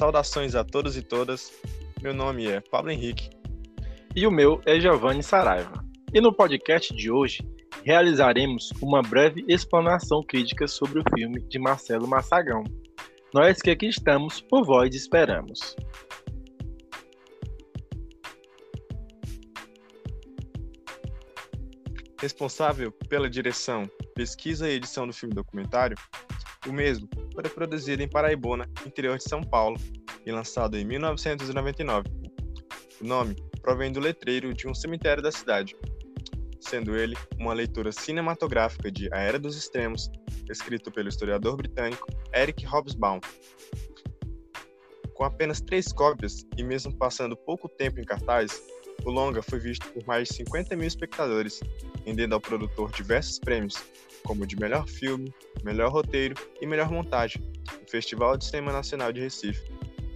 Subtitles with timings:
[0.00, 1.52] Saudações a todos e todas.
[2.00, 3.28] Meu nome é Pablo Henrique.
[4.16, 5.84] E o meu é Giovanni Saraiva.
[6.14, 7.46] E no podcast de hoje
[7.84, 12.64] realizaremos uma breve explanação crítica sobre o filme de Marcelo Massagão.
[13.34, 15.76] Nós que aqui estamos por vós esperamos.
[22.18, 25.98] Responsável pela direção, pesquisa e edição do filme documentário,
[26.66, 29.76] o mesmo foi produzido em Paraibuna, interior de São Paulo,
[30.24, 32.08] e lançado em 1999.
[33.00, 35.76] O nome provém do letreiro de um cemitério da cidade,
[36.60, 40.10] sendo ele uma leitura cinematográfica de A Era dos Extremos,
[40.50, 43.20] escrito pelo historiador britânico Eric Hobsbawm.
[45.14, 48.62] Com apenas três cópias e mesmo passando pouco tempo em cartaz,
[49.04, 51.60] o longa foi visto por mais de 50 mil espectadores,
[52.04, 53.76] rendendo ao produtor diversos prêmios,
[54.24, 55.32] como de melhor filme,
[55.64, 57.42] melhor roteiro e melhor montagem,
[57.80, 59.62] no Festival de Cinema Nacional de Recife,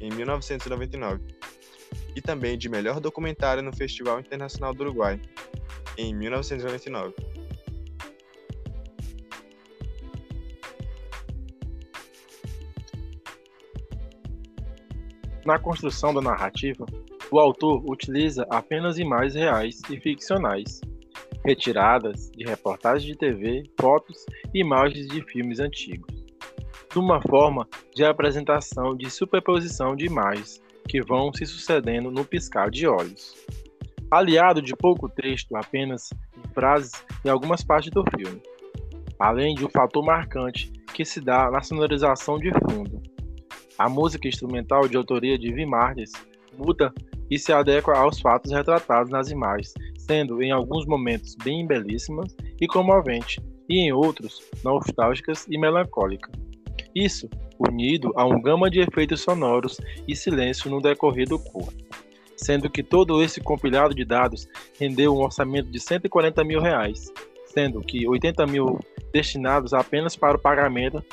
[0.00, 1.20] em 1999,
[2.16, 5.20] e também de melhor documentário no Festival Internacional do Uruguai,
[5.96, 7.14] em 1999.
[15.44, 16.84] Na construção da narrativa,
[17.30, 20.80] o autor utiliza apenas imagens reais e ficcionais,
[21.44, 26.19] retiradas de reportagens de TV, fotos e imagens de filmes antigos,
[26.90, 32.70] de uma forma de apresentação de superposição de imagens que vão se sucedendo no piscar
[32.70, 33.34] de olhos.
[34.10, 36.92] Aliado de pouco texto, apenas em frases
[37.24, 38.42] em algumas partes do filme,
[39.18, 43.00] além de um fator marcante que se dá na sonorização de fundo.
[43.78, 46.12] A música instrumental de autoria de Vim Marques
[46.58, 46.92] muda
[47.30, 52.66] e se adequa aos fatos retratados nas imagens, sendo em alguns momentos bem belíssimas e
[52.66, 56.49] comovente, e em outros nostálgicas e melancólicas.
[56.94, 57.28] Isso
[57.58, 59.78] unido a um gama de efeitos sonoros
[60.08, 61.76] e silêncio no decorrer do curso,
[62.36, 67.12] sendo que todo esse compilado de dados rendeu um orçamento de 140 mil reais,
[67.46, 68.78] sendo que 80 mil
[69.12, 71.04] destinados apenas para o pagamento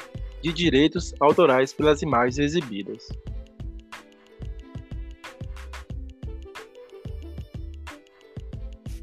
[0.41, 3.07] de direitos autorais pelas imagens exibidas.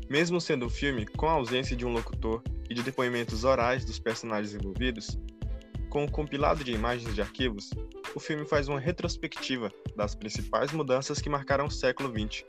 [0.08, 2.40] Mesmo sendo um filme com a ausência de um locutor
[2.70, 5.18] e de depoimentos orais dos personagens envolvidos,
[5.94, 7.70] com um compilado de imagens de arquivos,
[8.16, 12.44] o filme faz uma retrospectiva das principais mudanças que marcaram o século XX,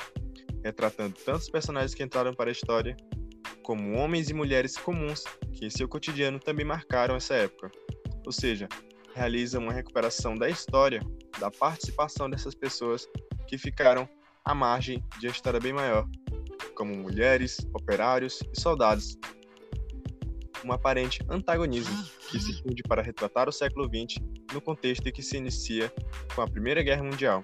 [0.64, 2.98] retratando tantos personagens que entraram para a história,
[3.62, 7.70] como homens e mulheres comuns que em seu cotidiano também marcaram essa época.
[8.26, 8.68] Ou seja,
[9.14, 11.00] realiza uma recuperação da história,
[11.40, 13.08] da participação dessas pessoas
[13.48, 14.10] que ficaram
[14.44, 16.10] à margem de uma história bem maior
[16.76, 19.16] como mulheres, operários e soldados.
[20.66, 24.20] Um aparente antagonismo que se funde para retratar o século XX
[24.52, 25.94] no contexto em que se inicia
[26.34, 27.44] com a Primeira Guerra Mundial.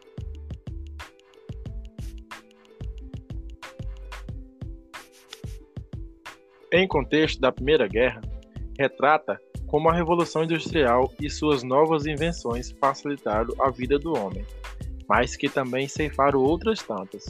[6.74, 8.22] Em contexto da Primeira Guerra,
[8.80, 14.44] retrata como a Revolução Industrial e suas novas invenções facilitaram a vida do homem,
[15.08, 17.24] mas que também ceifaram outras tantas.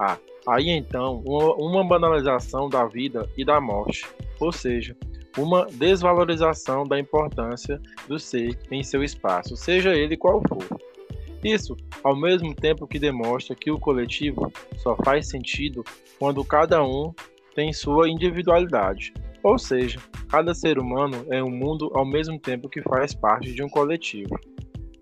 [0.00, 4.06] A Aí então, uma, uma banalização da vida e da morte,
[4.40, 4.96] ou seja,
[5.38, 10.80] uma desvalorização da importância do ser em seu espaço, seja ele qual for.
[11.42, 15.84] Isso, ao mesmo tempo que demonstra que o coletivo só faz sentido
[16.18, 17.12] quando cada um
[17.54, 19.98] tem sua individualidade, ou seja,
[20.28, 24.38] cada ser humano é um mundo ao mesmo tempo que faz parte de um coletivo.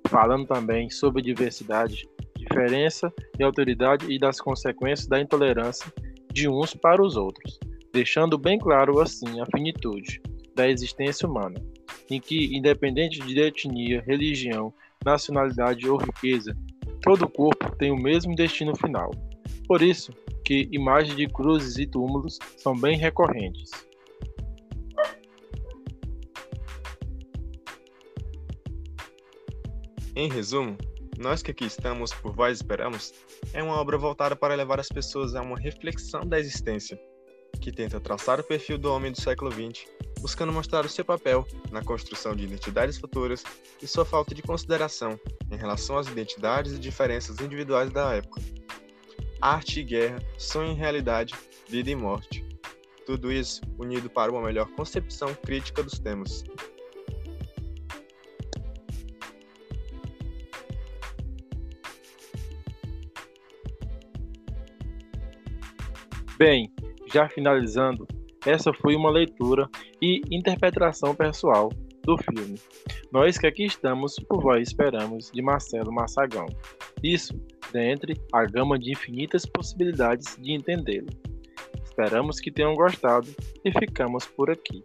[0.08, 5.92] Falando também sobre diversidade, diferença e autoridade e das consequências da intolerância
[6.32, 7.60] de uns para os outros,
[7.92, 10.20] deixando bem claro assim a finitude
[10.54, 11.62] da existência humana,
[12.10, 14.72] em que, independente de etnia, religião,
[15.04, 16.56] nacionalidade ou riqueza,
[17.02, 19.10] todo corpo tem o mesmo destino final.
[19.66, 20.12] Por isso
[20.44, 23.70] que imagens de cruzes e túmulos são bem recorrentes.
[30.16, 30.76] Em resumo,
[31.18, 33.14] nós que aqui estamos, por vós esperamos,
[33.54, 37.00] é uma obra voltada para levar as pessoas a uma reflexão da existência,
[37.60, 39.86] que tenta traçar o perfil do homem do século XX,
[40.20, 43.44] buscando mostrar o seu papel na construção de identidades futuras
[43.80, 45.20] e sua falta de consideração
[45.50, 48.40] em relação às identidades e diferenças individuais da época.
[49.40, 51.34] Arte e guerra, sonho e realidade,
[51.68, 52.44] vida e morte.
[53.06, 56.44] Tudo isso unido para uma melhor concepção crítica dos temas.
[66.38, 66.72] Bem,
[67.12, 68.06] já finalizando,
[68.46, 69.68] essa foi uma leitura
[70.00, 71.70] e interpretação pessoal
[72.04, 72.58] do filme.
[73.12, 76.46] Nós que aqui estamos, por vós esperamos, de Marcelo Massagão.
[77.02, 77.34] Isso,
[77.72, 81.08] dentre a gama de infinitas possibilidades de entendê-lo.
[81.84, 83.28] Esperamos que tenham gostado
[83.64, 84.82] e ficamos por aqui.